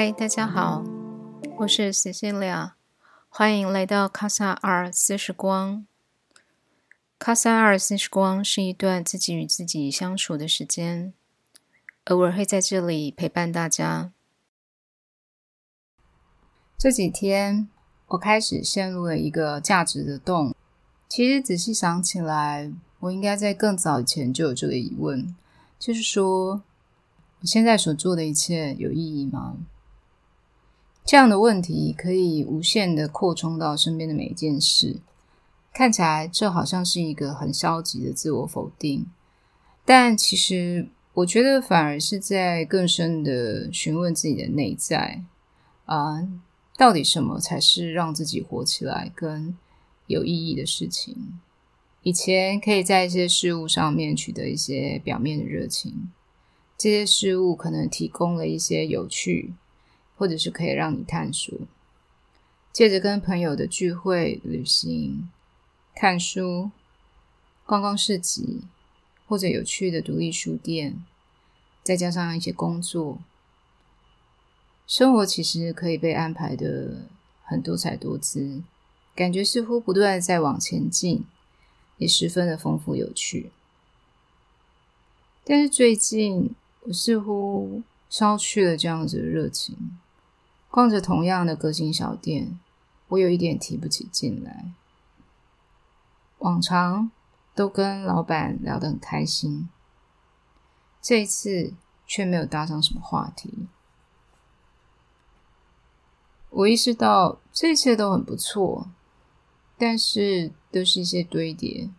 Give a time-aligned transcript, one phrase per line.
[0.00, 0.84] 嗨，大家好，
[1.58, 2.74] 我是 Cecilia，
[3.28, 5.84] 欢迎来到卡萨尔四时光。
[7.18, 11.12] 卡萨尔四时光是一段自己与自己相处的时间，
[12.04, 14.12] 偶尔会在这里陪伴大家。
[16.78, 17.68] 这几天，
[18.06, 20.54] 我开始陷入了一个价值的洞。
[21.08, 22.70] 其实仔细想起来，
[23.00, 25.34] 我应该在更早以前就有这个疑问，
[25.76, 26.62] 就是说。
[27.40, 29.56] 我现在所做的一切有意义吗？
[31.08, 34.98] 这样的问题可以无限的扩充到身边的每一件事。
[35.72, 39.06] 看起来这好像是一个很消极的自我否定，
[39.86, 45.22] 但其实我觉得反而是在更深的询问自己的内在
[45.86, 46.28] 啊，
[46.76, 49.56] 到底什么才是让自己活起来跟
[50.08, 51.40] 有意义的事情？
[52.02, 56.10] 以前可以在一些事物上面取得一些表面的热情。
[56.76, 59.54] 这些事物可能提供了一些有趣，
[60.18, 61.56] 或者是可以让你探索。
[62.70, 65.30] 借着跟朋友的聚会、旅行、
[65.94, 66.70] 看书、
[67.64, 68.62] 逛逛市集，
[69.26, 71.02] 或者有趣的独立书店，
[71.82, 73.18] 再加上一些工作，
[74.86, 77.08] 生活其实可以被安排的
[77.42, 78.62] 很多彩多姿，
[79.14, 81.24] 感觉似乎不断在往前进，
[81.96, 83.50] 也十分的丰富有趣。
[85.44, 89.98] 但是最近，我似乎消去了这样子的热情，
[90.70, 92.58] 逛着同样的个性小店，
[93.08, 94.72] 我有一点提不起劲来。
[96.38, 97.10] 往常
[97.54, 99.68] 都跟老板聊得很开心，
[101.02, 101.74] 这一次
[102.06, 103.66] 却没有搭上什么话题。
[106.50, 108.88] 我意识到这一切都很不错，
[109.76, 111.90] 但是都是一些堆叠，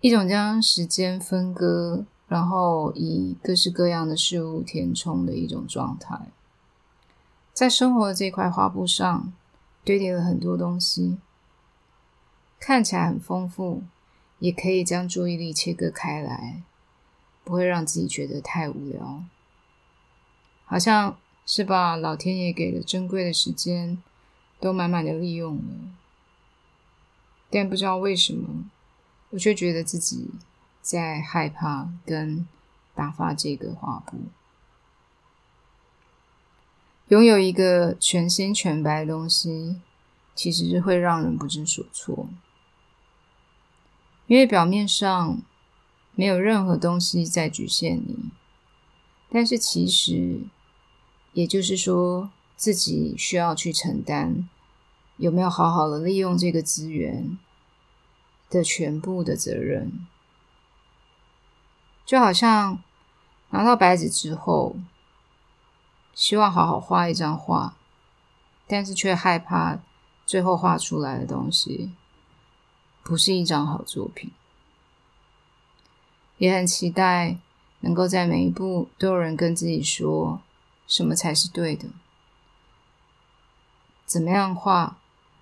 [0.00, 2.06] 一种将时间分割。
[2.28, 6.30] 然后以各式各样的事物填充的一种状态，
[7.60, 9.34] 在生活的这块画布上
[9.84, 11.18] 堆叠了很多东西，
[12.58, 13.82] 看起来很丰富，
[14.38, 16.62] 也可以将注意力切割开来，
[17.44, 19.22] 不会让自己觉得太无聊，
[20.64, 24.02] 好像是把老天爷给的珍贵的时间
[24.58, 25.62] 都满满的利用了，
[27.50, 28.70] 但不知道为什么，
[29.28, 30.30] 我却觉得自己。
[30.80, 32.48] 在害怕跟
[32.94, 34.16] 打发这个画布，
[37.10, 39.80] 拥有一个全新全白的东西，
[40.36, 42.28] 其实是会让人不知所措，
[44.28, 45.42] 因为表面上
[46.14, 48.30] 没有任何东西在局限你，
[49.28, 50.42] 但是其实，
[51.32, 54.48] 也就是说，自己需要去承担
[55.16, 57.36] 有没有好好的利用这个资源
[58.48, 60.06] 的全部的责任。
[62.06, 62.80] 就好像
[63.50, 64.76] 拿到白纸之后，
[66.20, 67.74] 希望好好画一张画，
[68.66, 69.78] 但是却害怕
[70.26, 71.92] 最后画出来的东西
[73.02, 74.30] 不是一张好作品。
[76.36, 77.38] 也很期待
[77.80, 80.42] 能够在每一步都有人跟自己说
[80.86, 81.88] 什么才是对的，
[84.04, 84.98] 怎么样画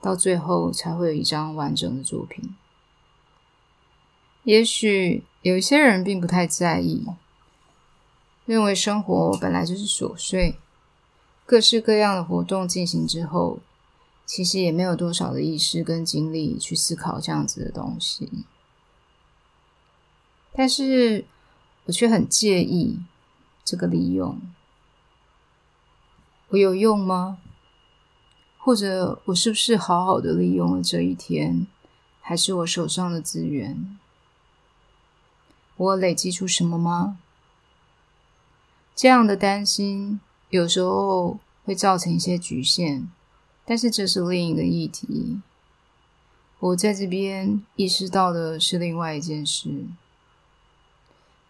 [0.00, 2.56] 到最后才会有一张完整的作品。
[4.44, 5.22] 也许。
[5.42, 7.04] 有一些人并不太在意，
[8.52, 10.58] 认为生活本来就是琐碎，
[11.46, 13.60] 各式各样的活动进行之后，
[14.26, 18.44] 其实也没有多少的意识跟精力去思考这样子的东西。
[20.52, 21.24] 但是
[21.86, 23.00] 我却很介意
[23.64, 24.38] 这个利用，
[26.50, 27.38] 我有用吗？
[28.58, 31.66] 或者我是不是好好的利用了这一天，
[32.20, 33.98] 还是我手上的资源？
[35.78, 37.16] 我累积出什么吗？
[38.94, 40.20] 这样的担心
[40.50, 43.08] 有时候会造成一些局限，
[43.64, 45.40] 但是这是另一个议题。
[46.60, 49.84] 我在这边意识到的是另外一件事，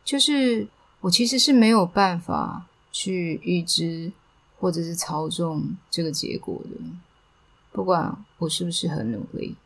[0.05, 0.69] 就是
[1.01, 4.13] 我其实是没有办法去预知
[4.59, 6.81] 或者是操纵这个结果的，
[7.73, 9.57] 不管我是不是很努力，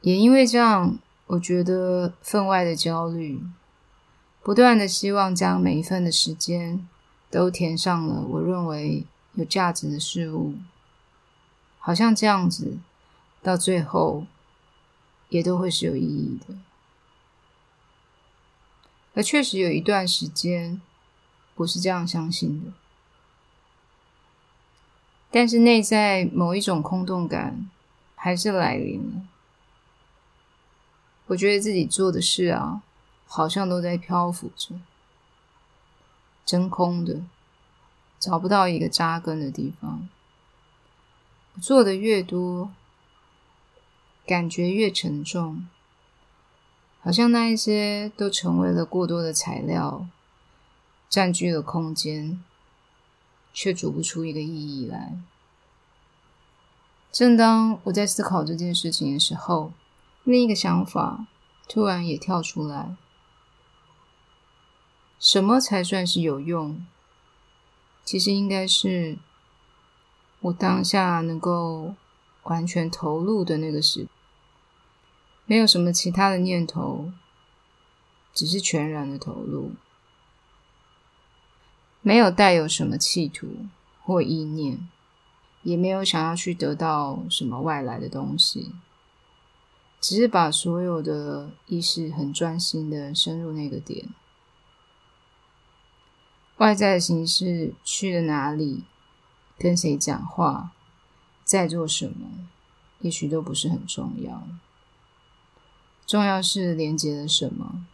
[0.00, 0.98] 也因为这样。
[1.28, 3.40] 我觉得分外的焦虑，
[4.42, 6.86] 不断的希望将每一份的时间
[7.30, 10.54] 都填上了我认为有价值的事物，
[11.78, 12.78] 好像这样子
[13.40, 14.26] 到最后
[15.28, 16.54] 也都会是有意义的。
[19.14, 20.80] 而确实有一段时间
[21.56, 22.72] 我是这样相信的，
[25.30, 27.70] 但是内在某一种空洞感
[28.16, 29.22] 还是来临了。
[31.26, 32.82] 我觉得自己做的事啊，
[33.34, 34.74] 好像都在漂浮着，
[36.44, 37.22] 真空的，
[38.20, 40.06] 找不到一个扎根的地方。
[41.58, 42.70] 做的越多，
[44.26, 45.66] 感觉越沉重，
[47.00, 50.06] 好像那一些都成为了过多的材料，
[51.08, 52.44] 占据了空间，
[53.54, 55.16] 却煮不出一个意义来。
[57.10, 59.72] 正当我在思考这件事情的时候，
[60.22, 61.26] 另一个想法
[61.66, 62.94] 突然也跳出来：
[65.22, 66.84] 什么才算是有用？
[68.04, 69.16] 其实应该是。
[70.40, 71.94] 我当下能够
[72.42, 74.08] 完全投入的那个时，
[75.46, 77.12] 没有什么其他的念头，
[78.34, 79.70] 只是全然的投入，
[82.00, 83.46] 没有带有什么企图
[84.02, 84.88] 或意念，
[85.62, 88.72] 也没有想要去得到什么外来的东西，
[90.00, 94.08] 只是把所有的意识很专心的深入那个点，
[96.58, 98.84] 外在的形式去了哪里？
[99.58, 100.72] 跟谁讲话，
[101.44, 102.48] 在做什么，
[103.00, 104.42] 也许都不是很重要。
[106.04, 107.86] 重要是连接了什么，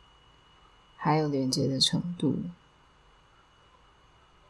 [0.96, 2.42] 还有连接的程度。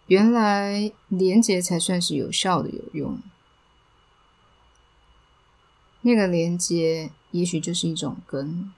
[0.07, 3.21] 原来连接才算是有效的、有用。
[6.03, 8.73] 那个连接，也许就是一种根，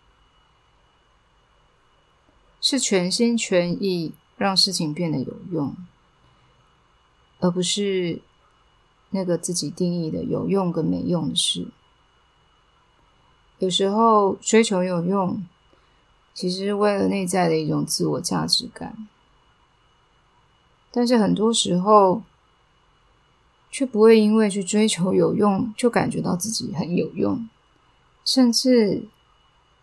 [2.61, 4.15] 是全心全意
[4.45, 5.77] 让事情变得有用，
[7.39, 8.21] 而不是。
[9.13, 11.67] 那个自己定义的有用跟没用的事，
[13.59, 15.45] 有时候追求有用，
[16.33, 19.09] 其实是为了内在的一种自我价值感，
[20.93, 22.23] 但是很多时候
[23.69, 27.49] 却不会因为去追求有用，就感觉到自己很有用，
[28.25, 29.03] 甚至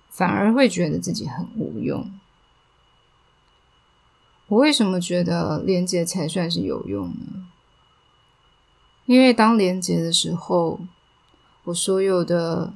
[0.10, 2.10] 反而会觉得自己很无用。
[4.48, 7.48] 我为什么觉得连接才算是有用呢？
[9.06, 10.80] 因为当连接的时候，
[11.66, 12.74] 我所有的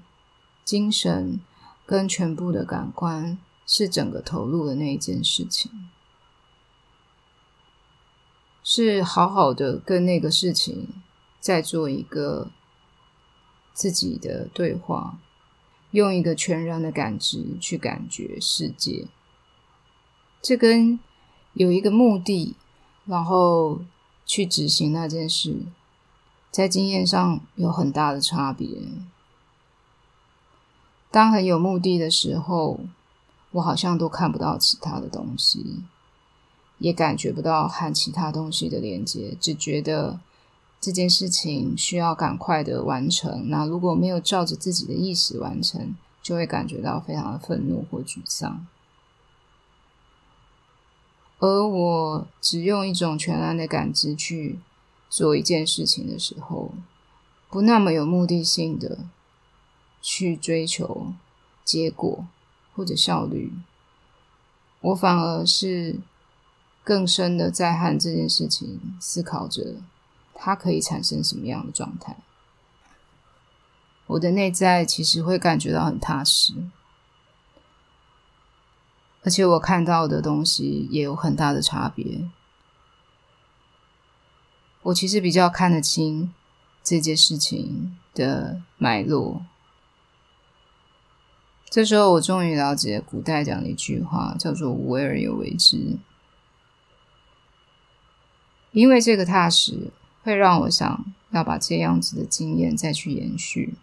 [0.64, 1.40] 精神
[1.86, 5.72] 跟全部的感官是整个投入的那一件事情，
[8.64, 10.90] 是好好的跟那个事情
[11.40, 12.52] 在做一个
[13.74, 15.20] 自己的对话，
[15.92, 19.08] 用一个全然的感知去感觉世界，
[20.42, 21.00] 这跟
[21.54, 22.56] 有一个目的，
[23.06, 23.82] 然后
[24.26, 25.66] 去执行那件事。
[26.50, 28.68] 在经验上有很大的差别。
[31.10, 32.80] 当很有目的的时候，
[33.52, 35.84] 我好像都看不到其他的东西，
[36.78, 40.20] 也感觉不到和其他东西的连接，只觉得
[40.82, 43.50] 这件事情需要赶快的完成。
[43.50, 48.68] 那如果没有照着自己的意识完成，就会感觉到非常的愤怒或沮丧。
[51.42, 54.58] 而我只用一种全然的感知去。
[55.14, 56.72] 做一件事情的时候，
[57.50, 59.00] 不那么有目的性的
[60.02, 61.12] 去追求
[61.66, 62.26] 结果
[62.74, 63.52] 或者效率，
[64.80, 66.00] 我反而是
[66.82, 69.82] 更深的在和这件事情思考着，
[70.34, 72.16] 它可以产生什么样的状态。
[74.08, 76.54] 我的内在其实会感觉到很踏实，
[79.24, 82.28] 而且我看到的东西也有很大的差别。
[84.84, 86.34] 我其实比较看得清
[86.84, 89.46] 这件事情的脉络。
[91.70, 95.98] 这时候，我终于了解古代讲的一句话，叫做“无为而有为之”。
[98.72, 99.92] 因为这个踏实，
[100.24, 103.76] 会让我想要把这样子的经验再去延续，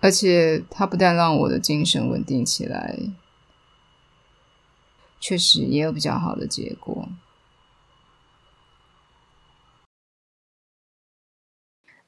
[0.00, 2.98] 而且它不但让我的精神稳定起来，
[5.18, 7.08] 确实也有比较好的结果。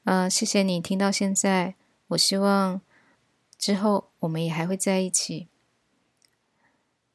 [0.05, 1.75] 呃，谢谢你听到现在。
[2.09, 2.81] 我希望
[3.57, 5.49] 之后我们也还会在一起。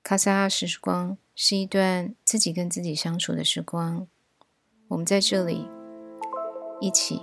[0.04, 4.08] 卡萨尔时光是一段自己跟自己相处的时光，
[4.90, 5.68] 我们在这里
[6.80, 7.22] 一起。